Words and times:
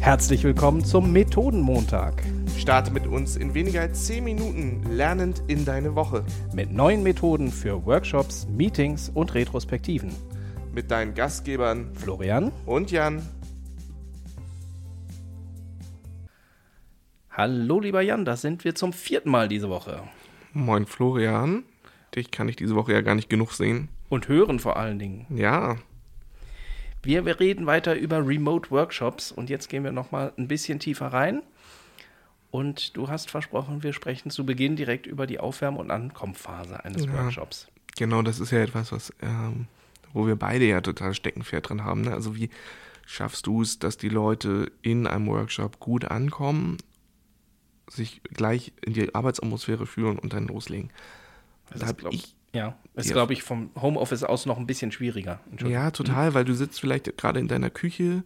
Herzlich 0.00 0.44
willkommen 0.44 0.84
zum 0.84 1.12
Methodenmontag. 1.12 2.22
Starte 2.56 2.92
mit 2.92 3.06
uns 3.06 3.36
in 3.36 3.54
weniger 3.54 3.80
als 3.80 4.06
10 4.06 4.22
Minuten 4.22 4.82
lernend 4.88 5.42
in 5.48 5.64
deine 5.64 5.96
Woche. 5.96 6.24
Mit 6.54 6.70
neuen 6.70 7.02
Methoden 7.02 7.50
für 7.50 7.84
Workshops, 7.84 8.46
Meetings 8.48 9.10
und 9.12 9.34
Retrospektiven. 9.34 10.14
Mit 10.72 10.90
deinen 10.92 11.14
Gastgebern 11.14 11.92
Florian 11.94 12.52
und 12.66 12.92
Jan. 12.92 13.26
Hallo 17.30 17.80
lieber 17.80 18.00
Jan, 18.00 18.24
da 18.24 18.36
sind 18.36 18.64
wir 18.64 18.74
zum 18.74 18.92
vierten 18.92 19.30
Mal 19.30 19.48
diese 19.48 19.68
Woche. 19.68 20.02
Moin 20.52 20.86
Florian. 20.86 21.64
Dich 22.14 22.30
kann 22.30 22.48
ich 22.48 22.56
diese 22.56 22.76
Woche 22.76 22.92
ja 22.92 23.00
gar 23.00 23.14
nicht 23.14 23.28
genug 23.28 23.52
sehen. 23.52 23.88
Und 24.08 24.28
hören 24.28 24.60
vor 24.60 24.76
allen 24.76 24.98
Dingen. 24.98 25.26
Ja, 25.30 25.76
Wir, 27.06 27.24
wir 27.24 27.38
reden 27.40 27.66
weiter 27.66 27.94
über 27.94 28.26
Remote 28.26 28.70
Workshops 28.70 29.30
und 29.32 29.48
jetzt 29.48 29.68
gehen 29.68 29.84
wir 29.84 29.92
nochmal 29.92 30.32
ein 30.36 30.48
bisschen 30.48 30.78
tiefer 30.80 31.06
rein. 31.08 31.42
Und 32.50 32.96
du 32.96 33.08
hast 33.08 33.30
versprochen, 33.30 33.82
wir 33.82 33.92
sprechen 33.92 34.30
zu 34.30 34.46
Beginn 34.46 34.76
direkt 34.76 35.06
über 35.06 35.26
die 35.26 35.38
Aufwärm- 35.40 35.76
und 35.76 35.90
Ankommenphase 35.90 36.84
eines 36.84 37.04
Ja. 37.04 37.12
Workshops. 37.12 37.68
genau, 37.96 38.22
das 38.22 38.40
ist 38.40 38.50
ja 38.50 38.58
etwas, 38.60 38.92
was, 38.92 39.12
ähm, 39.22 39.66
wo 40.12 40.26
wir 40.26 40.36
beide 40.36 40.64
ja 40.66 40.80
total 40.80 41.14
Steckenpferd 41.14 41.68
drin 41.68 41.84
haben. 41.84 42.02
Ne? 42.02 42.12
Also 42.12 42.34
wie 42.36 42.50
schaffst 43.06 43.46
du 43.46 43.62
es, 43.62 43.78
dass 43.78 43.96
die 43.98 44.08
Leute 44.08 44.70
in 44.82 45.06
einem 45.06 45.26
Workshop 45.28 45.78
gut 45.80 46.06
ankommen, 46.06 46.78
sich 47.88 48.20
gleich 48.24 48.72
in 48.84 48.94
die 48.94 49.14
Arbeitsatmosphäre 49.14 49.86
fühlen 49.86 50.18
und 50.18 50.32
dann 50.32 50.46
loslegen? 50.48 50.90
Das 51.70 51.80
Da 51.80 51.84
ist, 51.86 51.90
hab 51.90 51.98
glaub, 51.98 52.12
ich- 52.14 52.35
ja, 52.56 52.76
ist, 52.94 53.12
glaube 53.12 53.32
ich, 53.32 53.42
vom 53.42 53.70
Homeoffice 53.80 54.24
aus 54.24 54.46
noch 54.46 54.58
ein 54.58 54.66
bisschen 54.66 54.90
schwieriger. 54.90 55.40
Ja, 55.64 55.90
total, 55.90 56.34
weil 56.34 56.44
du 56.44 56.54
sitzt 56.54 56.80
vielleicht 56.80 57.16
gerade 57.16 57.38
in 57.38 57.48
deiner 57.48 57.70
Küche, 57.70 58.24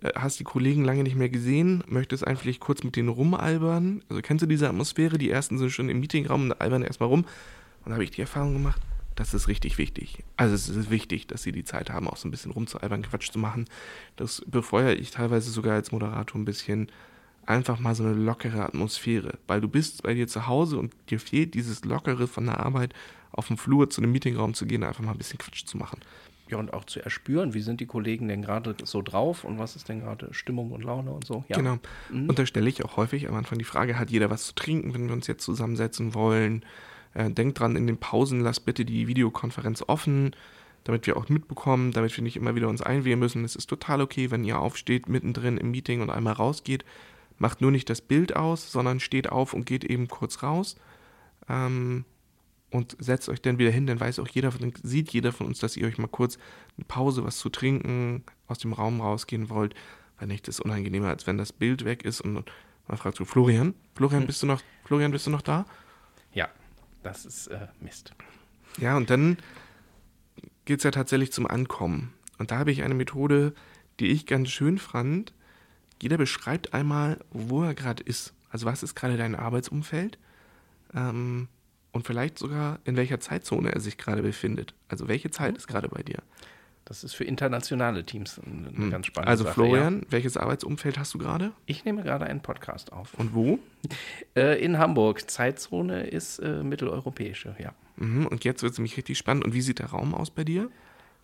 äh, 0.00 0.10
hast 0.14 0.38
die 0.38 0.44
Kollegen 0.44 0.84
lange 0.84 1.02
nicht 1.02 1.16
mehr 1.16 1.28
gesehen, 1.28 1.82
möchtest 1.86 2.26
einfach 2.26 2.46
kurz 2.60 2.84
mit 2.84 2.96
denen 2.96 3.08
rumalbern. 3.08 4.02
Also 4.08 4.22
kennst 4.22 4.42
du 4.42 4.46
diese 4.46 4.68
Atmosphäre? 4.68 5.18
Die 5.18 5.30
ersten 5.30 5.58
sind 5.58 5.70
schon 5.70 5.88
im 5.88 6.00
Meetingraum 6.00 6.42
und 6.42 6.60
albern 6.60 6.82
erstmal 6.82 7.08
rum. 7.08 7.24
Und 7.84 7.90
da 7.90 7.94
habe 7.94 8.04
ich 8.04 8.12
die 8.12 8.20
Erfahrung 8.20 8.52
gemacht, 8.52 8.80
das 9.16 9.34
ist 9.34 9.48
richtig 9.48 9.76
wichtig. 9.76 10.22
Also 10.36 10.54
es 10.54 10.68
ist 10.68 10.90
wichtig, 10.90 11.26
dass 11.26 11.42
sie 11.42 11.52
die 11.52 11.64
Zeit 11.64 11.90
haben, 11.90 12.08
auch 12.08 12.16
so 12.16 12.28
ein 12.28 12.30
bisschen 12.30 12.52
rumzualbern, 12.52 13.02
Quatsch 13.02 13.30
zu 13.30 13.38
machen. 13.38 13.66
Das 14.16 14.42
befeuere 14.46 14.94
ich 14.94 15.10
teilweise 15.10 15.50
sogar 15.50 15.74
als 15.74 15.92
Moderator 15.92 16.40
ein 16.40 16.44
bisschen. 16.44 16.90
Einfach 17.44 17.80
mal 17.80 17.94
so 17.94 18.04
eine 18.04 18.14
lockere 18.14 18.64
Atmosphäre, 18.64 19.38
weil 19.48 19.60
du 19.60 19.68
bist 19.68 20.02
bei 20.02 20.14
dir 20.14 20.28
zu 20.28 20.46
Hause 20.46 20.78
und 20.78 20.94
dir 21.10 21.18
fehlt 21.18 21.54
dieses 21.54 21.84
Lockere 21.84 22.28
von 22.28 22.46
der 22.46 22.60
Arbeit, 22.60 22.94
auf 23.32 23.48
dem 23.48 23.56
Flur 23.56 23.90
zu 23.90 24.00
einem 24.00 24.12
Meetingraum 24.12 24.54
zu 24.54 24.66
gehen, 24.66 24.84
einfach 24.84 25.02
mal 25.02 25.12
ein 25.12 25.18
bisschen 25.18 25.38
Quatsch 25.38 25.64
zu 25.64 25.76
machen. 25.76 26.00
Ja, 26.48 26.58
und 26.58 26.74
auch 26.74 26.84
zu 26.84 27.00
erspüren, 27.00 27.54
wie 27.54 27.62
sind 27.62 27.80
die 27.80 27.86
Kollegen 27.86 28.28
denn 28.28 28.42
gerade 28.42 28.76
so 28.84 29.00
drauf 29.00 29.42
und 29.44 29.58
was 29.58 29.74
ist 29.74 29.88
denn 29.88 30.00
gerade 30.00 30.34
Stimmung 30.34 30.70
und 30.72 30.84
Laune 30.84 31.10
und 31.10 31.26
so. 31.26 31.44
Ja. 31.48 31.56
Genau. 31.56 31.78
Mhm. 32.10 32.28
Und 32.28 32.38
da 32.38 32.44
stelle 32.44 32.68
ich 32.68 32.84
auch 32.84 32.98
häufig 32.98 33.26
am 33.28 33.34
Anfang 33.34 33.58
die 33.58 33.64
Frage, 33.64 33.98
hat 33.98 34.10
jeder 34.10 34.28
was 34.28 34.48
zu 34.48 34.54
trinken, 34.54 34.92
wenn 34.92 35.06
wir 35.06 35.14
uns 35.14 35.26
jetzt 35.26 35.44
zusammensetzen 35.44 36.14
wollen? 36.14 36.64
Äh, 37.14 37.30
denkt 37.30 37.58
dran, 37.58 37.74
in 37.74 37.86
den 37.86 37.96
Pausen 37.96 38.40
lasst 38.40 38.66
bitte 38.66 38.84
die 38.84 39.06
Videokonferenz 39.06 39.82
offen, 39.86 40.36
damit 40.84 41.06
wir 41.06 41.16
auch 41.16 41.28
mitbekommen, 41.30 41.92
damit 41.92 42.14
wir 42.16 42.22
nicht 42.22 42.36
immer 42.36 42.54
wieder 42.54 42.68
uns 42.68 42.82
einwählen 42.82 43.18
müssen. 43.18 43.44
Es 43.44 43.56
ist 43.56 43.68
total 43.68 44.02
okay, 44.02 44.30
wenn 44.30 44.44
ihr 44.44 44.58
aufsteht 44.58 45.08
mittendrin 45.08 45.56
im 45.56 45.70
Meeting 45.70 46.02
und 46.02 46.10
einmal 46.10 46.34
rausgeht. 46.34 46.84
Macht 47.42 47.60
nur 47.60 47.72
nicht 47.72 47.90
das 47.90 48.00
Bild 48.00 48.36
aus, 48.36 48.70
sondern 48.70 49.00
steht 49.00 49.28
auf 49.32 49.52
und 49.52 49.66
geht 49.66 49.82
eben 49.82 50.06
kurz 50.06 50.44
raus. 50.44 50.76
Ähm, 51.48 52.04
und 52.70 52.96
setzt 53.00 53.28
euch 53.28 53.42
dann 53.42 53.58
wieder 53.58 53.72
hin, 53.72 53.88
dann 53.88 53.98
weiß 53.98 54.20
auch 54.20 54.28
jeder, 54.28 54.52
von, 54.52 54.72
sieht 54.84 55.12
jeder 55.12 55.32
von 55.32 55.48
uns, 55.48 55.58
dass 55.58 55.76
ihr 55.76 55.88
euch 55.88 55.98
mal 55.98 56.06
kurz 56.06 56.38
eine 56.76 56.84
Pause, 56.86 57.24
was 57.24 57.38
zu 57.38 57.48
trinken, 57.48 58.22
aus 58.46 58.58
dem 58.58 58.72
Raum 58.72 59.00
rausgehen 59.00 59.50
wollt, 59.50 59.74
weil 60.18 60.28
nichts 60.28 60.48
ist 60.48 60.60
unangenehmer, 60.60 61.08
als 61.08 61.26
wenn 61.26 61.36
das 61.36 61.52
Bild 61.52 61.84
weg 61.84 62.04
ist 62.04 62.20
und 62.20 62.32
man 62.86 62.96
fragt 62.96 63.16
so, 63.16 63.24
Florian, 63.24 63.74
Florian, 63.96 64.20
Hm. 64.20 64.26
bist 64.28 64.40
du 64.44 64.46
noch, 64.46 64.62
Florian, 64.84 65.10
bist 65.10 65.26
du 65.26 65.30
noch 65.30 65.42
da? 65.42 65.66
Ja, 66.32 66.48
das 67.02 67.26
ist 67.26 67.48
äh, 67.48 67.66
Mist. 67.80 68.14
Ja, 68.78 68.96
und 68.96 69.10
dann 69.10 69.36
geht 70.64 70.78
es 70.78 70.84
ja 70.84 70.92
tatsächlich 70.92 71.32
zum 71.32 71.48
Ankommen. 71.48 72.14
Und 72.38 72.52
da 72.52 72.58
habe 72.58 72.70
ich 72.70 72.84
eine 72.84 72.94
Methode, 72.94 73.52
die 73.98 74.06
ich 74.06 74.26
ganz 74.26 74.48
schön 74.48 74.78
fand. 74.78 75.32
Jeder 76.02 76.16
beschreibt 76.16 76.74
einmal, 76.74 77.18
wo 77.30 77.62
er 77.62 77.74
gerade 77.74 78.02
ist. 78.02 78.34
Also 78.50 78.66
was 78.66 78.82
ist 78.82 78.96
gerade 78.96 79.16
dein 79.16 79.36
Arbeitsumfeld? 79.36 80.18
Ähm, 80.94 81.46
und 81.92 82.04
vielleicht 82.04 82.38
sogar, 82.40 82.80
in 82.84 82.96
welcher 82.96 83.20
Zeitzone 83.20 83.72
er 83.72 83.78
sich 83.78 83.98
gerade 83.98 84.20
befindet. 84.22 84.74
Also 84.88 85.06
welche 85.06 85.30
Zeit 85.30 85.56
ist 85.56 85.68
gerade 85.68 85.86
bei 85.88 86.02
dir? 86.02 86.18
Das 86.86 87.04
ist 87.04 87.14
für 87.14 87.22
internationale 87.22 88.04
Teams 88.04 88.40
eine, 88.44 88.76
Hm. 88.76 88.90
ganz 88.90 89.06
spannende 89.06 89.30
Also 89.30 89.44
Sache. 89.44 89.54
Florian, 89.54 90.04
welches 90.10 90.36
Arbeitsumfeld 90.36 90.98
hast 90.98 91.14
du 91.14 91.18
gerade? 91.18 91.44
Ja. 91.44 91.52
Ich 91.66 91.84
nehme 91.84 92.02
gerade 92.02 92.24
einen 92.26 92.42
Podcast 92.42 92.92
auf. 92.92 93.14
Und 93.14 93.32
wo? 93.32 93.60
Äh, 94.34 94.60
in 94.64 94.78
Hamburg. 94.78 95.30
Zeitzone 95.30 96.02
ist 96.08 96.40
äh, 96.40 96.64
mitteleuropäische, 96.64 97.54
ja. 97.60 97.74
Mhm, 97.96 98.26
und 98.26 98.42
jetzt 98.42 98.62
wird 98.64 98.72
es 98.72 98.78
nämlich 98.78 98.96
richtig 98.96 99.18
spannend. 99.18 99.44
Und 99.44 99.54
wie 99.54 99.60
sieht 99.62 99.78
der 99.78 99.90
Raum 99.90 100.14
aus 100.14 100.30
bei 100.30 100.42
dir? 100.42 100.68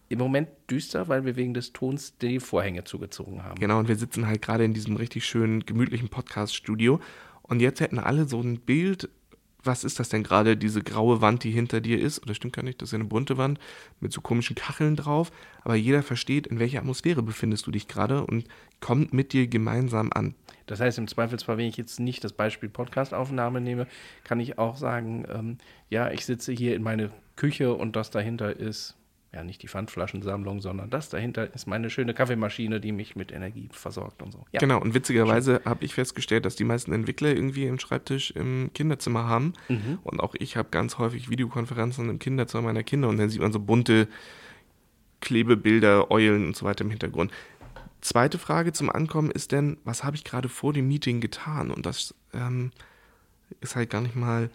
Im 0.09 0.19
Moment 0.19 0.49
düster, 0.71 1.09
weil 1.09 1.25
wir 1.25 1.37
wegen 1.37 1.53
des 1.53 1.73
Tons 1.73 2.17
die 2.17 2.41
Vorhänge 2.41 2.85
zugezogen 2.85 3.45
haben. 3.45 3.61
Genau, 3.61 3.79
und 3.79 3.89
wir 3.89 3.97
sitzen 3.97 4.27
halt 4.27 4.41
gerade 4.41 4.65
in 4.65 4.73
diesem 4.73 4.97
richtig 4.97 5.27
schönen, 5.27 5.67
gemütlichen 5.67 6.09
Podcast-Studio. 6.09 7.01
Und 7.43 7.61
jetzt 7.61 7.81
hätten 7.81 7.99
alle 7.99 8.27
so 8.27 8.41
ein 8.41 8.61
Bild. 8.61 9.09
Was 9.63 9.85
ist 9.85 9.99
das 9.99 10.09
denn 10.09 10.23
gerade, 10.23 10.57
diese 10.57 10.83
graue 10.83 11.21
Wand, 11.21 11.45
die 11.45 11.51
hinter 11.51 11.81
dir 11.81 12.01
ist? 12.01 12.23
Oder 12.23 12.35
stimmt 12.35 12.55
gar 12.55 12.63
nicht, 12.63 12.81
das 12.81 12.89
ist 12.89 12.93
ja 12.93 12.99
eine 12.99 13.09
bunte 13.09 13.37
Wand 13.37 13.59
mit 14.01 14.13
so 14.13 14.21
komischen 14.21 14.55
Kacheln 14.55 14.97
drauf. 14.97 15.31
Aber 15.63 15.75
jeder 15.75 16.03
versteht, 16.03 16.47
in 16.47 16.59
welcher 16.59 16.79
Atmosphäre 16.79 17.23
befindest 17.23 17.67
du 17.67 17.71
dich 17.71 17.89
gerade 17.89 18.25
und 18.25 18.47
kommt 18.81 19.13
mit 19.13 19.33
dir 19.33 19.47
gemeinsam 19.47 20.11
an. 20.13 20.35
Das 20.67 20.81
heißt, 20.81 20.99
im 20.99 21.09
Zweifelsfall, 21.09 21.59
wenn 21.59 21.67
ich 21.67 21.77
jetzt 21.77 21.99
nicht 21.99 22.23
das 22.23 22.33
Beispiel 22.33 22.69
Podcastaufnahme 22.69 23.61
nehme, 23.61 23.87
kann 24.23 24.39
ich 24.39 24.59
auch 24.59 24.77
sagen, 24.77 25.25
ähm, 25.29 25.59
ja, 25.91 26.11
ich 26.11 26.25
sitze 26.25 26.53
hier 26.53 26.77
in 26.77 26.83
meine 26.83 27.11
Küche 27.37 27.75
und 27.75 27.97
das 27.97 28.11
dahinter 28.11 28.55
ist, 28.55 28.98
ja, 29.33 29.45
nicht 29.45 29.63
die 29.63 29.69
Pfandflaschensammlung, 29.69 30.63
sondern 30.63 30.89
das 30.89 31.11
dahinter 31.11 31.53
ist 31.55 31.67
meine 31.67 31.91
schöne 31.91 32.15
Kaffeemaschine, 32.15 32.81
die 32.81 32.93
mich 32.93 33.15
mit 33.15 33.31
Energie 33.31 33.69
versorgt 33.73 34.23
und 34.23 34.33
so. 34.33 34.47
Ja, 34.53 34.61
Genau, 34.61 34.81
und 34.81 34.95
witzigerweise 34.95 35.61
habe 35.67 35.85
ich 35.85 35.95
festgestellt, 35.95 36.47
dass 36.47 36.57
die 36.57 36.65
meisten 36.65 36.93
Entwickler 36.93 37.29
irgendwie 37.29 37.69
einen 37.69 37.79
Schreibtisch 37.79 38.31
im 38.31 38.71
Kinderzimmer 38.73 39.29
haben. 39.29 39.53
Mhm. 39.69 39.99
Und 40.03 40.21
auch 40.21 40.35
ich 40.39 40.57
habe 40.57 40.71
ganz 40.71 40.97
häufig 40.97 41.29
Videokonferenzen 41.29 42.09
im 42.09 42.19
Kinderzimmer 42.19 42.63
meiner 42.63 42.83
Kinder 42.83 43.09
und 43.09 43.19
dann 43.19 43.29
sieht 43.29 43.43
man 43.43 43.53
so 43.53 43.61
bunte 43.61 44.09
Klebebilder, 45.21 46.11
Eulen 46.11 46.47
und 46.47 46.57
so 46.57 46.65
weiter 46.65 46.85
im 46.85 46.91
Hintergrund. 46.91 47.31
Zweite 48.01 48.39
Frage 48.39 48.73
zum 48.73 48.89
Ankommen 48.89 49.31
ist 49.31 49.53
denn, 49.53 49.77
was 49.85 50.05
habe 50.05 50.17
ich 50.17 50.25
gerade 50.25 50.49
vor 50.49 50.73
dem 50.73 50.89
Meeting 50.89 51.21
getan? 51.21 51.71
Und 51.71 51.85
das 51.85 52.15
ähm, 52.33 52.71
ist 53.61 53.77
halt 53.77 53.91
gar 53.91 54.01
nicht 54.01 54.17
mal 54.17 54.51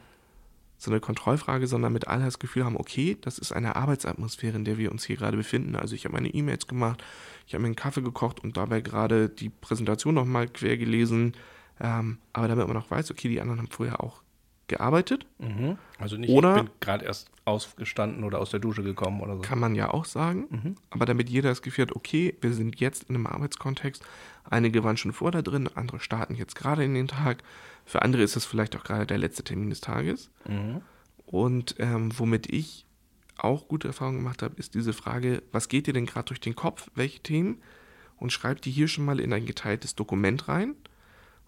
so 0.84 0.92
eine 0.92 1.00
Kontrollfrage, 1.00 1.68
sondern 1.68 1.94
mit 1.94 2.08
alle 2.08 2.26
das 2.26 2.40
Gefühl 2.40 2.66
haben, 2.66 2.78
okay, 2.78 3.18
das 3.22 3.40
ist 3.40 3.52
eine 3.52 3.76
Arbeitsatmosphäre, 3.76 4.58
in 4.58 4.66
der 4.66 4.78
wir 4.78 4.92
uns 4.92 5.06
hier 5.06 5.16
gerade 5.16 5.38
befinden. 5.38 5.76
Also 5.76 5.96
ich 5.96 6.06
habe 6.06 6.14
meine 6.14 6.30
E-Mails 6.30 6.68
gemacht, 6.68 7.04
ich 7.48 7.54
habe 7.54 7.62
mir 7.62 7.68
einen 7.68 7.76
Kaffee 7.76 8.02
gekocht 8.02 8.42
und 8.42 8.58
dabei 8.58 8.82
gerade 8.82 9.30
die 9.30 9.50
Präsentation 9.50 10.14
nochmal 10.14 10.48
quer 10.48 10.78
gelesen. 10.78 11.34
Ähm, 11.80 12.20
aber 12.34 12.48
damit 12.48 12.68
man 12.68 12.78
auch 12.78 12.92
weiß, 12.92 13.12
okay, 13.12 13.30
die 13.30 13.42
anderen 13.42 13.60
haben 13.60 13.70
vorher 13.70 14.04
auch 14.04 14.22
gearbeitet, 14.68 15.26
Mhm. 15.40 15.78
Also 16.00 16.18
nicht, 16.18 16.30
Oder- 16.30 16.56
ich 16.58 16.62
bin 16.64 16.72
gerade 16.80 17.06
erst 17.06 17.30
aufgestanden 17.46 18.24
oder 18.24 18.40
aus 18.40 18.52
der 18.52 18.60
Dusche 18.62 18.82
gekommen 18.84 19.20
oder 19.22 19.36
so. 19.36 19.42
kann 19.42 19.60
man 19.60 19.76
ja 19.76 19.90
auch 19.94 20.06
sagen. 20.06 20.46
Mhm. 20.50 20.76
Aber 20.90 21.06
damit 21.06 21.30
jeder 21.30 21.50
das 21.50 21.62
Gefühl 21.62 21.84
hat, 21.88 21.96
okay, 21.96 22.38
wir 22.42 22.54
sind 22.54 22.80
jetzt 22.80 23.04
in 23.10 23.16
einem 23.16 23.28
Arbeitskontext. 23.28 24.04
Einige 24.50 24.84
waren 24.84 24.96
schon 24.98 25.12
vor 25.12 25.32
da 25.32 25.42
drin, 25.42 25.70
andere 25.76 26.00
starten 26.00 26.36
jetzt 26.36 26.56
gerade 26.56 26.84
in 26.86 26.94
den 26.94 27.08
Tag. 27.10 27.44
Für 27.86 28.02
andere 28.02 28.24
ist 28.24 28.36
es 28.38 28.46
vielleicht 28.46 28.76
auch 28.78 28.84
gerade 28.84 29.06
der 29.06 29.18
letzte 29.18 29.44
Termin 29.44 29.70
des 29.70 29.82
Tages. 29.82 30.30
Mhm. 30.48 30.82
Und 31.26 31.76
ähm, 31.80 32.18
womit 32.18 32.48
ich 32.52 32.86
auch 33.38 33.68
gute 33.68 33.88
Erfahrungen 33.90 34.20
gemacht 34.20 34.42
habe, 34.42 34.56
ist 34.58 34.74
diese 34.76 34.94
Frage, 34.94 35.44
was 35.52 35.68
geht 35.68 35.88
dir 35.88 35.94
denn 35.94 36.06
gerade 36.06 36.26
durch 36.28 36.40
den 36.40 36.56
Kopf, 36.56 36.90
welche 36.96 37.20
Themen? 37.20 37.62
Und 38.18 38.32
schreib 38.32 38.62
die 38.62 38.72
hier 38.72 38.88
schon 38.88 39.04
mal 39.04 39.20
in 39.20 39.34
ein 39.34 39.46
geteiltes 39.46 39.96
Dokument 39.96 40.48
rein. 40.48 40.70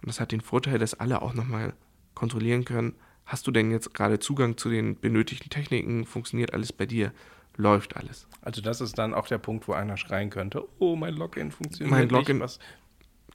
Und 0.02 0.08
das 0.08 0.20
hat 0.20 0.34
den 0.34 0.42
Vorteil, 0.42 0.78
dass 0.80 0.94
alle 0.96 1.22
auch 1.22 1.34
nochmal 1.34 1.74
kontrollieren 2.16 2.66
können, 2.66 2.96
hast 3.26 3.46
du 3.48 3.52
denn 3.52 3.72
jetzt 3.72 3.94
gerade 3.94 4.20
Zugang 4.20 4.58
zu 4.58 4.70
den 4.70 5.00
benötigten 5.00 5.50
Techniken? 5.50 6.06
Funktioniert 6.06 6.54
alles 6.54 6.74
bei 6.74 6.86
dir? 6.86 7.12
Läuft 7.58 7.96
alles? 7.96 8.28
Also 8.42 8.62
das 8.62 8.82
ist 8.82 8.98
dann 8.98 9.14
auch 9.14 9.28
der 9.28 9.38
Punkt, 9.38 9.68
wo 9.68 9.74
einer 9.74 9.96
schreien 9.98 10.30
könnte, 10.30 10.68
oh, 10.80 10.96
mein 10.96 11.16
Login 11.16 11.52
funktioniert 11.52 11.92
Mein 11.92 12.08
nicht. 12.08 12.12
Login- 12.12 12.40
Was? 12.42 12.60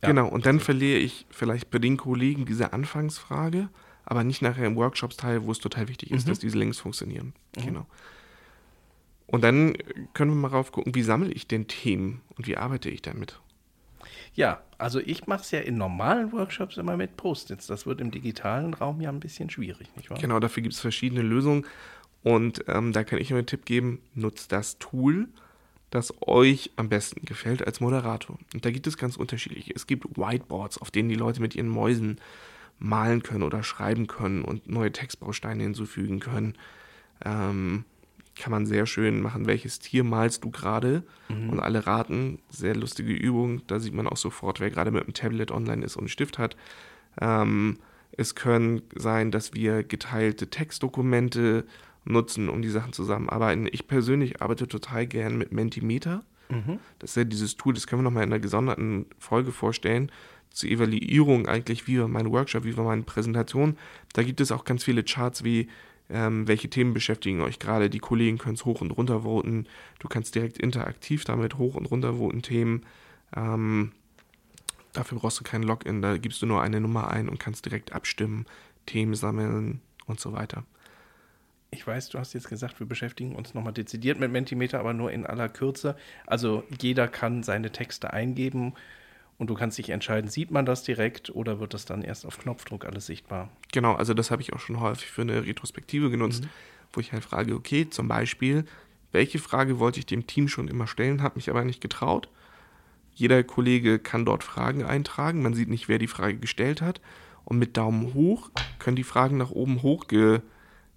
Ja, 0.03 0.09
genau, 0.09 0.29
und 0.29 0.47
dann 0.47 0.61
verliere 0.61 0.99
ich 0.99 1.27
vielleicht 1.31 1.71
bei 1.71 1.79
den 1.79 1.97
Kollegen 1.99 2.47
diese 2.47 2.73
Anfangsfrage, 2.73 3.69
aber 4.05 4.25
nicht 4.25 4.41
nachher 4.43 4.67
im 4.67 4.77
Workshops-Teil, 4.77 5.45
wo 5.45 5.53
es 5.53 5.59
total 5.59 5.89
wichtig 5.89 6.11
ist, 6.11 6.27
Mhm. 6.27 6.31
dass 6.31 6.39
diese 6.39 6.59
Links 6.59 6.79
funktionieren. 6.79 7.35
Mhm. 7.57 7.65
Genau. 7.67 7.87
Und 9.27 9.43
dann 9.45 9.75
können 10.15 10.33
wir 10.33 10.37
mal 10.37 10.49
rauf 10.49 10.73
gucken, 10.73 10.95
wie 10.95 11.03
sammle 11.03 11.31
ich 11.33 11.47
denn 11.47 11.69
Themen 11.69 12.21
und 12.37 12.47
wie 12.47 12.57
arbeite 12.57 12.91
ich 12.91 13.03
damit? 13.03 13.41
Ja, 14.35 14.63
also 14.79 15.01
ich 15.01 15.27
mache 15.27 15.43
es 15.43 15.51
ja 15.51 15.61
in 15.61 15.77
normalen 15.77 16.33
Workshops 16.33 16.77
immer 16.77 16.97
mit 16.97 17.17
Post-its. 17.17 17.67
Das 17.67 17.85
wird 17.87 18.01
im 18.01 18.11
digitalen 18.11 18.75
Raum 18.75 19.01
ja 19.01 19.11
ein 19.11 19.21
bisschen 19.21 19.51
schwierig, 19.51 19.89
nicht 19.97 20.11
wahr? 20.11 20.19
Genau, 20.19 20.39
dafür 20.41 20.63
gibt 20.63 20.75
es 20.75 20.81
verschiedene 20.81 21.23
Lösungen. 21.23 21.67
Und 22.23 22.65
ähm, 22.69 22.93
da 22.93 23.03
kann 23.03 23.19
ich 23.19 23.31
nur 23.31 23.39
einen 23.39 23.47
Tipp 23.47 23.65
geben, 23.65 24.01
nutzt 24.15 24.53
das 24.53 24.79
Tool. 24.79 25.29
das 25.91 26.15
euch 26.21 26.71
am 26.77 26.89
besten 26.89 27.25
gefällt 27.25 27.67
als 27.67 27.81
Moderator. 27.81 28.39
Und 28.55 28.65
da 28.65 28.71
gibt 28.71 28.87
es 28.87 28.97
ganz 28.97 29.17
unterschiedliche. 29.17 29.73
Es 29.75 29.87
gibt 29.87 30.17
Whiteboards, 30.17 30.79
auf 30.79 30.91
denen 30.91 31.09
die 31.09 31.17
Leute 31.17 31.41
mit 31.41 31.55
ihren 31.55 31.69
Mäusen 31.69 32.21
malen 32.79 33.23
können 33.23 33.43
oder 33.43 33.63
schreiben 33.63 34.07
können 34.07 34.43
und 34.43 34.69
neue 34.69 34.93
Textbausteine 34.93 35.63
hinzufügen 35.65 36.21
können. 36.21 36.55
Ähm, 37.25 37.85
kann 38.41 38.51
man 38.51 38.67
sehr 38.67 38.87
schön 38.87 39.21
machen, 39.21 39.47
welches 39.47 39.79
Tier 39.79 40.03
malst 40.03 40.45
du 40.45 40.51
gerade 40.51 41.05
mhm. 41.29 41.51
und 41.51 41.61
alle 41.61 41.87
raten. 41.87 42.39
Sehr 42.49 42.75
lustige 42.75 43.13
Übung. 43.13 43.63
Da 43.67 43.79
sieht 43.79 43.93
man 43.93 44.09
auch 44.09 44.17
sofort, 44.17 44.61
wer 44.61 44.71
gerade 44.71 44.91
mit 44.91 45.07
dem 45.07 45.15
Tablet 45.15 45.51
online 45.51 45.85
ist 45.85 45.97
und 45.97 46.03
einen 46.03 46.09
Stift 46.09 46.39
hat. 46.39 46.57
Ähm, 47.21 47.79
es 48.13 48.35
können 48.35 48.83
sein, 48.95 49.31
dass 49.31 49.53
wir 49.55 49.85
geteilte 49.85 50.49
Textdokumente 50.49 51.67
nutzen, 52.05 52.49
um 52.49 52.63
die 52.63 52.71
Sachen 52.71 52.93
zusammenarbeiten. 52.95 53.69
Ich 53.71 53.87
persönlich 53.87 54.41
arbeite 54.41 54.67
total 54.67 55.07
gern 55.07 55.37
mit 55.37 55.53
Mentimeter. 55.53 56.25
Mhm. 56.49 56.79
Das 56.99 57.11
ist 57.11 57.17
ja 57.17 57.25
dieses 57.25 57.57
Tool, 57.57 57.75
das 57.75 57.87
können 57.87 58.01
wir 58.01 58.05
nochmal 58.05 58.25
in 58.25 58.33
einer 58.33 58.41
gesonderten 58.41 59.07
Folge 59.19 59.53
vorstellen, 59.53 60.11
zur 60.51 60.71
Evaluierung 60.71 61.47
eigentlich, 61.47 61.87
wie 61.87 62.01
war 62.01 62.09
mein 62.09 62.31
Workshop, 62.31 62.65
wie 62.65 62.77
war 62.77 62.85
meine 62.85 63.03
Präsentation. 63.03 63.77
Da 64.15 64.23
gibt 64.23 64.41
es 64.41 64.51
auch 64.51 64.65
ganz 64.65 64.83
viele 64.83 65.05
Charts 65.05 65.45
wie, 65.45 65.69
ähm, 66.13 66.49
welche 66.49 66.71
Themen 66.71 66.95
beschäftigen 66.95 67.41
euch 67.41 67.59
gerade. 67.59 67.91
Die 67.91 67.99
Kollegen 67.99 68.39
können 68.39 68.55
es 68.55 68.65
hoch 68.65 68.81
und 68.81 68.91
runter 68.91 69.25
voten. 69.25 69.67
Du 69.99 70.09
kannst 70.09 70.35
direkt 70.35 70.59
interaktiv 70.59 71.25
damit 71.25 71.59
hoch 71.59 71.75
und 71.75 71.87
runter 71.87 72.19
voten 72.19 72.43
Themen. 72.43 72.85
Ähm, 73.37 73.93
dafür 74.93 75.19
brauchst 75.19 75.41
du 75.41 75.45
kein 75.45 75.63
Login, 75.63 76.03
da 76.03 76.17
gibst 76.17 76.43
du 76.43 76.47
nur 76.47 76.63
eine 76.63 76.81
Nummer 76.81 77.11
ein 77.11 77.29
und 77.29 77.39
kannst 77.39 77.65
direkt 77.65 77.93
abstimmen, 77.93 78.47
Themen 78.87 79.15
sammeln 79.15 79.81
und 80.07 80.21
so 80.21 80.33
weiter 80.33 80.65
ich 81.71 81.87
weiß, 81.87 82.09
du 82.09 82.19
hast 82.19 82.33
jetzt 82.33 82.49
gesagt, 82.49 82.81
wir 82.81 82.87
beschäftigen 82.87 83.37
uns 83.37 83.55
nochmal 83.55 83.73
dezidiert 83.73 84.19
mit 84.19 84.33
Mentimeter, 84.33 84.81
aber 84.81 84.93
nur 84.93 85.13
in 85.13 85.25
aller 85.25 85.49
Kürze. 85.49 85.97
Also 86.27 86.65
jeder 86.81 87.09
kann 87.09 87.43
seine 87.43 87.71
Texte 87.71 88.13
eingeben 88.13 88.75
und 89.41 89.49
du 89.49 89.55
kannst 89.55 89.79
dich 89.79 89.89
entscheiden, 89.89 90.29
sieht 90.29 90.51
man 90.51 90.67
das 90.67 90.83
direkt 90.83 91.31
oder 91.31 91.61
wird 91.61 91.73
das 91.73 91.87
dann 91.87 92.03
erst 92.03 92.27
auf 92.27 92.39
Knopfdruck 92.39 92.85
alles 92.85 93.07
sichtbar? 93.07 93.49
Genau, 93.73 93.95
also 93.95 94.13
das 94.13 94.31
habe 94.31 94.43
ich 94.43 94.53
auch 94.53 94.59
schon 94.59 94.81
häufig 94.81 95.07
für 95.07 95.23
eine 95.23 95.47
Retrospektive 95.47 96.11
genutzt, 96.11 96.45
mhm. 96.45 96.49
wo 96.93 97.01
ich 97.01 97.15
halt 97.15 97.25
frage, 97.25 97.55
okay, 97.55 97.89
zum 97.89 98.07
Beispiel, 98.07 98.67
welche 99.13 99.39
Frage 99.39 99.79
wollte 99.79 99.99
ich 99.99 100.05
dem 100.05 100.27
Team 100.27 100.47
schon 100.47 100.69
immer 100.69 100.87
stellen, 100.87 101.23
habe 101.23 101.37
mich 101.37 101.49
aber 101.49 101.65
nicht 101.65 101.81
getraut. 101.81 102.29
Jeder 103.15 103.43
Kollege 103.43 103.99
kann 103.99 104.27
dort 104.27 104.45
Fragen 104.45 104.85
eintragen, 104.85 105.41
man 105.41 105.55
sieht 105.55 105.71
nicht, 105.71 105.89
wer 105.89 105.99
die 105.99 106.07
Frage 106.07 106.37
gestellt 106.37 106.83
hat. 106.83 107.01
Und 107.45 107.59
mit 107.59 107.79
Daumen 107.79 108.13
hoch 108.13 108.51
können 108.79 108.97
die 108.97 109.05
Fragen 109.05 109.39
nach 109.39 109.51
oben 109.51 109.81
hochge 109.81 110.43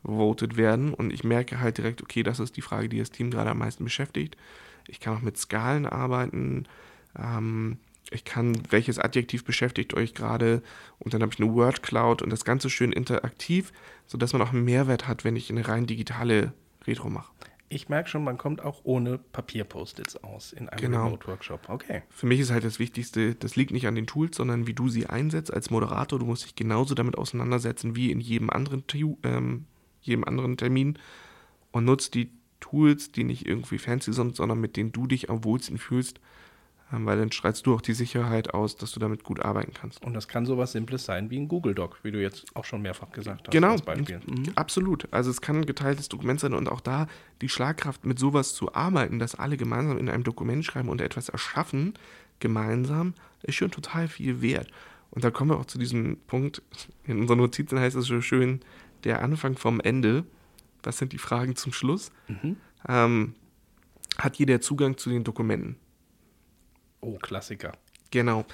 voted 0.04 0.58
werden 0.58 0.94
und 0.94 1.14
ich 1.14 1.24
merke 1.24 1.62
halt 1.62 1.78
direkt, 1.78 2.04
okay, 2.04 2.24
das 2.24 2.42
ist 2.42 2.58
die 2.58 2.62
Frage, 2.62 2.90
die 2.90 3.00
das 3.00 3.10
Team 3.10 3.32
gerade 3.32 3.52
am 3.52 3.60
meisten 3.60 3.86
beschäftigt. 3.86 4.36
Ich 4.90 5.00
kann 5.00 5.16
auch 5.16 5.22
mit 5.22 5.38
Skalen 5.38 5.86
arbeiten. 5.86 6.66
Ähm, 7.18 7.78
ich 8.12 8.26
kann, 8.26 8.58
welches 8.70 9.00
Adjektiv 9.00 9.44
beschäftigt 9.44 9.94
euch 9.94 10.14
gerade 10.14 10.62
und 11.00 11.14
dann 11.14 11.22
habe 11.22 11.34
ich 11.34 11.40
eine 11.40 11.54
Word 11.54 11.84
Cloud 11.84 12.22
und 12.22 12.30
das 12.30 12.46
Ganze 12.46 12.70
schön 12.70 12.92
interaktiv, 12.92 13.72
sodass 14.06 14.34
man 14.34 14.42
auch 14.42 14.54
einen 14.54 14.66
Mehrwert 14.66 15.08
hat, 15.08 15.24
wenn 15.24 15.36
ich 15.36 15.50
eine 15.50 15.68
rein 15.68 15.86
digitale 15.86 16.54
Retro 16.86 17.10
mache. 17.10 17.32
Ich 17.70 17.90
merke 17.90 18.08
schon, 18.08 18.24
man 18.24 18.38
kommt 18.38 18.64
auch 18.64 18.82
ohne 18.84 19.18
Papier-Post-its 19.18 20.18
aus 20.18 20.54
in 20.54 20.70
einem 20.70 20.80
genau. 20.80 21.06
Remote-Workshop. 21.06 21.70
Okay. 21.70 22.04
Für 22.10 22.28
mich 22.28 22.40
ist 22.40 22.52
halt 22.52 22.64
das 22.64 22.78
Wichtigste, 22.78 23.34
das 23.34 23.56
liegt 23.56 23.72
nicht 23.72 23.88
an 23.88 23.96
den 23.96 24.06
Tools, 24.06 24.38
sondern 24.38 24.68
wie 24.68 24.76
du 24.76 24.90
sie 24.90 25.08
einsetzt 25.08 25.52
als 25.52 25.72
Moderator. 25.72 26.20
Du 26.20 26.26
musst 26.26 26.46
dich 26.46 26.56
genauso 26.56 26.94
damit 26.94 27.18
auseinandersetzen 27.18 27.96
wie 27.96 28.12
in 28.12 28.20
jedem 28.20 28.52
anderen 28.52 28.84
ähm, 29.24 29.66
jedem 30.02 30.24
anderen 30.24 30.58
Termin 30.58 31.00
und 31.72 31.86
nutzt 31.86 32.14
die 32.14 32.30
Tools, 32.60 33.12
die 33.12 33.24
nicht 33.24 33.48
irgendwie 33.48 33.80
fancy 33.80 34.14
sind, 34.14 34.36
sondern 34.36 34.60
mit 34.60 34.78
denen 34.78 34.92
du 34.92 35.08
dich 35.08 35.30
am 35.30 35.44
wohlsten 35.44 35.78
fühlst, 35.78 36.20
weil 37.00 37.18
dann 37.18 37.32
strahlst 37.32 37.66
du 37.66 37.74
auch 37.74 37.82
die 37.82 37.94
Sicherheit 37.94 38.54
aus, 38.54 38.76
dass 38.76 38.92
du 38.92 39.00
damit 39.00 39.24
gut 39.24 39.44
arbeiten 39.44 39.74
kannst. 39.74 40.04
Und 40.04 40.14
das 40.14 40.28
kann 40.28 40.46
sowas 40.46 40.74
Simples 40.74 41.06
sein 41.06 41.30
wie 41.30 41.40
ein 41.40 41.48
Google 41.48 41.74
Doc, 41.74 42.00
wie 42.04 42.12
du 42.12 42.22
jetzt 42.22 42.46
auch 42.56 42.66
schon 42.66 42.82
mehrfach 42.82 43.12
gesagt 43.12 43.48
hast. 43.48 43.52
Genau, 43.52 43.72
als 43.72 43.82
Beispiel. 43.82 44.20
Mhm. 44.26 44.52
absolut. 44.56 45.08
Also 45.12 45.32
es 45.32 45.42
kann 45.42 45.58
ein 45.58 45.66
geteiltes 45.66 46.10
Dokument 46.10 46.40
sein 46.40 46.54
und 46.54 46.70
auch 46.70 46.82
da 46.82 47.08
die 47.42 47.50
Schlagkraft 47.50 48.06
mit 48.06 48.20
sowas 48.20 48.54
zu 48.54 48.74
arbeiten, 48.76 49.20
dass 49.20 49.36
alle 49.36 49.58
gemeinsam 49.58 49.98
in 49.98 50.10
einem 50.10 50.24
Dokument 50.24 50.64
schreiben 50.64 50.90
und 50.90 51.02
etwas 51.02 51.30
erschaffen, 51.30 51.94
gemeinsam, 52.40 53.14
ist 53.42 53.56
schon 53.56 53.72
total 53.72 54.08
viel 54.08 54.42
wert. 54.42 54.70
Und 55.10 55.24
da 55.24 55.32
kommen 55.32 55.52
wir 55.52 55.58
auch 55.58 55.66
zu 55.66 55.78
diesem 55.78 56.18
Punkt, 56.28 56.62
in 57.06 57.20
unseren 57.20 57.38
Notizen 57.40 57.80
heißt 57.80 57.96
es 57.96 58.06
so 58.06 58.22
schön, 58.22 58.62
der 59.04 59.22
Anfang 59.22 59.58
vom 59.58 59.80
Ende, 59.80 60.26
was 60.82 60.98
sind 60.98 61.14
die 61.14 61.18
Fragen 61.18 61.56
zum 61.56 61.74
Schluss, 61.74 62.12
mhm. 62.28 62.58
ähm, 62.88 63.36
hat 64.18 64.38
jeder 64.38 64.62
Zugang 64.62 64.98
zu 64.98 65.10
den 65.10 65.24
Dokumenten. 65.24 65.78
Oh, 67.04 67.18
Klassiker. 67.18 67.74
Genau. 68.12 68.46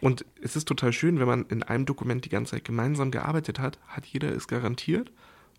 Und 0.00 0.24
es 0.42 0.54
ist 0.56 0.68
total 0.68 0.92
schön, 0.92 1.18
wenn 1.18 1.26
man 1.26 1.46
in 1.46 1.62
einem 1.62 1.86
Dokument 1.86 2.24
die 2.24 2.28
ganze 2.28 2.52
Zeit 2.52 2.64
gemeinsam 2.64 3.10
gearbeitet 3.10 3.58
hat, 3.58 3.78
hat 3.86 4.06
jeder 4.06 4.30
es 4.34 4.46
garantiert. 4.48 5.10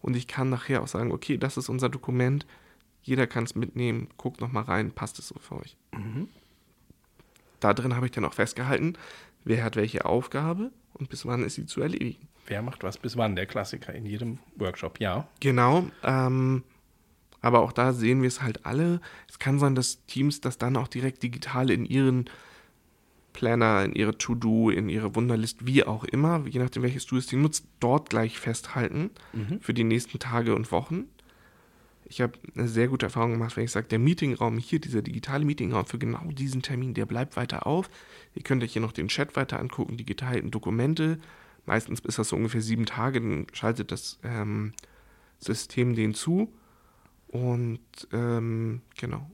Und 0.01 0.15
ich 0.15 0.27
kann 0.27 0.49
nachher 0.49 0.81
auch 0.81 0.87
sagen, 0.87 1.11
okay, 1.11 1.37
das 1.37 1.57
ist 1.57 1.67
unser 1.67 1.89
Dokument, 1.89 2.45
jeder 3.01 3.27
kann 3.27 3.43
es 3.43 3.55
mitnehmen, 3.55 4.07
guckt 4.17 4.39
nochmal 4.39 4.63
rein, 4.63 4.91
passt 4.91 5.19
es 5.19 5.27
so 5.27 5.35
für 5.39 5.57
euch. 5.57 5.75
Mhm. 5.93 6.29
Da 7.59 7.73
drin 7.73 7.95
habe 7.95 8.05
ich 8.05 8.11
dann 8.11 8.23
auch 8.23 8.33
festgehalten, 8.33 8.97
wer 9.43 9.63
hat 9.63 9.75
welche 9.75 10.05
Aufgabe 10.05 10.71
und 10.93 11.09
bis 11.09 11.25
wann 11.25 11.43
ist 11.43 11.55
sie 11.55 11.65
zu 11.65 11.81
erledigen. 11.81 12.27
Wer 12.45 12.61
macht 12.61 12.83
was 12.83 12.97
bis 12.97 13.17
wann? 13.17 13.35
Der 13.35 13.45
Klassiker 13.45 13.93
in 13.93 14.05
jedem 14.05 14.39
Workshop, 14.55 14.99
ja. 14.99 15.27
Genau. 15.39 15.87
Ähm, 16.03 16.63
aber 17.41 17.61
auch 17.61 17.71
da 17.71 17.93
sehen 17.93 18.21
wir 18.21 18.27
es 18.27 18.41
halt 18.41 18.65
alle. 18.65 19.01
Es 19.27 19.39
kann 19.39 19.59
sein, 19.59 19.75
dass 19.75 20.05
Teams 20.05 20.41
das 20.41 20.57
dann 20.57 20.77
auch 20.77 20.87
direkt 20.87 21.23
digital 21.23 21.69
in 21.69 21.85
ihren 21.85 22.25
Planner, 23.33 23.85
in 23.85 23.93
ihre 23.93 24.17
To-Do, 24.17 24.69
in 24.69 24.89
ihre 24.89 25.15
Wunderlist, 25.15 25.65
wie 25.65 25.83
auch 25.83 26.03
immer, 26.03 26.45
je 26.47 26.59
nachdem 26.59 26.83
welches 26.83 27.05
du 27.05 27.17
es 27.17 27.31
nutzt, 27.31 27.65
dort 27.79 28.09
gleich 28.09 28.39
festhalten 28.39 29.11
mhm. 29.33 29.61
für 29.61 29.73
die 29.73 29.83
nächsten 29.83 30.19
Tage 30.19 30.55
und 30.55 30.71
Wochen. 30.71 31.05
Ich 32.05 32.21
habe 32.21 32.33
eine 32.55 32.67
sehr 32.67 32.87
gute 32.87 33.05
Erfahrung 33.05 33.33
gemacht, 33.33 33.55
wenn 33.55 33.65
ich 33.65 33.71
sage, 33.71 33.87
der 33.87 33.99
Meetingraum 33.99 34.57
hier, 34.57 34.79
dieser 34.79 35.03
digitale 35.03 35.45
Meetingraum 35.45 35.85
für 35.85 35.99
genau 35.99 36.23
diesen 36.31 36.63
Termin, 36.63 36.95
der 36.95 37.05
bleibt 37.05 37.37
weiter 37.37 37.67
auf. 37.67 37.87
Ihr 38.33 38.41
könnt 38.41 38.63
euch 38.63 38.73
hier 38.73 38.81
noch 38.81 38.93
den 38.93 39.09
Chat 39.09 39.35
weiter 39.35 39.59
angucken, 39.59 39.95
die 39.95 40.05
geteilten 40.05 40.49
Dokumente, 40.49 41.19
Meistens 41.69 41.99
ist 41.99 42.17
das 42.17 42.29
so 42.29 42.35
ungefähr 42.35 42.61
sieben 42.61 42.87
Tage, 42.87 43.21
dann 43.21 43.45
schaltet 43.53 43.91
das 43.91 44.17
ähm, 44.23 44.73
System 45.37 45.93
den 45.93 46.15
zu. 46.15 46.51
Und 47.31 47.79
ähm, 48.11 48.81
genau. 48.99 49.29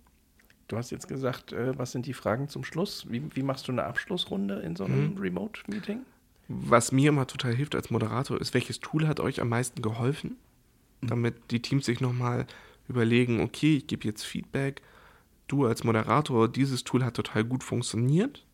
Du 0.67 0.77
hast 0.77 0.91
jetzt 0.91 1.07
gesagt, 1.07 1.53
äh, 1.53 1.77
was 1.77 1.91
sind 1.91 2.05
die 2.05 2.13
Fragen 2.13 2.49
zum 2.49 2.63
Schluss? 2.63 3.05
Wie, 3.09 3.23
wie 3.35 3.43
machst 3.43 3.67
du 3.67 3.71
eine 3.71 3.83
Abschlussrunde 3.83 4.55
in 4.61 4.75
so 4.75 4.85
einem 4.85 5.11
mhm. 5.11 5.17
Remote-Meeting? 5.17 6.01
Was 6.47 6.91
mir 6.91 7.09
immer 7.09 7.27
total 7.27 7.55
hilft 7.55 7.75
als 7.75 7.89
Moderator, 7.89 8.39
ist, 8.39 8.53
welches 8.53 8.79
Tool 8.79 9.07
hat 9.07 9.19
euch 9.19 9.41
am 9.41 9.49
meisten 9.49 9.81
geholfen? 9.81 10.37
Mhm. 11.01 11.07
Damit 11.07 11.51
die 11.51 11.61
Teams 11.61 11.85
sich 11.85 12.01
nochmal 12.01 12.47
überlegen, 12.87 13.39
okay, 13.41 13.77
ich 13.77 13.87
gebe 13.87 14.07
jetzt 14.07 14.23
Feedback. 14.23 14.81
Du 15.47 15.65
als 15.65 15.83
Moderator, 15.83 16.47
dieses 16.47 16.83
Tool 16.83 17.05
hat 17.05 17.15
total 17.15 17.43
gut 17.43 17.63
funktioniert. 17.63 18.45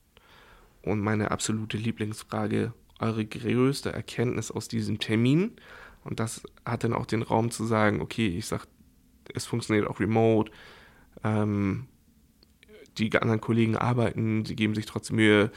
Und 0.84 1.00
meine 1.00 1.32
absolute 1.32 1.77
Lieblingsfrage, 1.77 2.74
eure 3.00 3.25
größte 3.25 3.92
Erkenntnis 3.92 4.51
aus 4.51 4.68
diesem 4.68 5.00
Termin? 5.00 5.54
Und 6.04 6.20
das 6.20 6.44
hat 6.65 6.84
dann 6.84 6.94
auch 6.94 7.06
den 7.06 7.22
Raum 7.22 7.51
zu 7.51 7.65
sagen, 7.65 8.01
okay, 8.01 8.27
ich 8.27 8.48
sag, 8.48 8.65
es 9.36 9.46
funktioniert 9.46 9.88
auch 9.88 10.00
remote. 10.00 10.52
Ähm, 11.24 11.88
die 12.98 13.12
anderen 13.18 13.42
Kollegen 13.42 13.78
arbeiten, 13.78 14.46
sie 14.46 14.56
geben 14.56 14.76
sich 14.76 14.86
trotzdem 14.86 15.18
Mühe, 15.18 15.52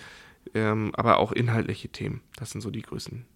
ähm, 0.54 0.92
aber 0.94 1.18
auch 1.18 1.32
inhaltliche 1.32 1.88
Themen. 1.88 2.20
Das 2.36 2.50
sind 2.50 2.60
so 2.60 2.70
die 2.70 2.82
Größen. 2.82 3.26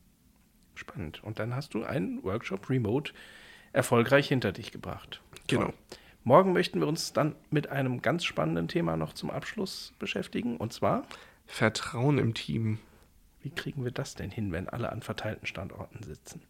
Spannend. 0.75 1.23
Und 1.25 1.39
dann 1.39 1.55
hast 1.55 1.75
du 1.75 1.83
einen 1.83 2.23
Workshop 2.23 2.71
remote 2.71 3.13
erfolgreich 3.73 4.29
hinter 4.29 4.53
dich 4.53 4.71
gebracht. 4.71 5.21
Genau. 5.49 5.67
Toll. 5.67 5.75
Morgen 6.25 6.53
möchten 6.53 6.81
wir 6.81 6.87
uns 6.87 7.13
dann 7.13 7.35
mit 7.51 7.71
einem 7.71 8.03
ganz 8.03 8.25
spannenden 8.25 8.69
Thema 8.69 8.97
noch 8.97 9.15
zum 9.15 9.31
Abschluss 9.31 9.95
beschäftigen, 9.99 10.57
und 10.59 10.73
zwar 10.73 11.07
Vertrauen 11.47 12.19
im 12.19 12.35
Team. 12.35 12.79
Wie 13.41 13.51
kriegen 13.51 13.85
wir 13.85 13.93
das 13.93 14.15
denn 14.15 14.31
hin, 14.31 14.53
wenn 14.53 14.69
alle 14.69 14.93
an 14.93 15.01
verteilten 15.01 15.47
Standorten 15.47 16.03
sitzen? 16.03 16.43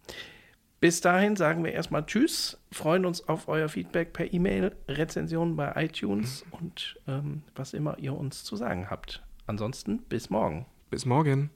Bis 0.81 1.01
dahin 1.01 1.35
sagen 1.35 1.65
wir 1.65 1.73
erstmal 1.73 2.07
Tschüss, 2.07 2.57
freuen 2.71 3.05
uns 3.05 3.29
auf 3.29 3.49
euer 3.49 3.69
Feedback 3.69 4.13
per 4.13 4.33
E-Mail, 4.33 4.77
Rezensionen 4.87 5.57
bei 5.57 5.73
iTunes 5.77 6.45
und 6.53 7.01
ähm, 7.09 7.43
was 7.57 7.75
immer 7.75 7.99
ihr 7.99 8.15
uns 8.15 8.45
zu 8.45 8.55
sagen 8.55 8.89
habt. 8.89 9.23
Ansonsten 9.47 9.99
bis 10.03 10.31
morgen. 10.31 10.67
Bis 10.89 11.05
morgen. 11.05 11.51